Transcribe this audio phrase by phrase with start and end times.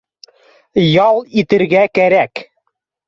[1.07, 2.47] Ял итергә кәрәк